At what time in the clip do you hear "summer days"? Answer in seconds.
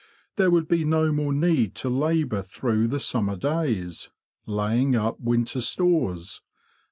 2.99-4.09